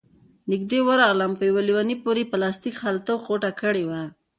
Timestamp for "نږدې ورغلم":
0.51-1.31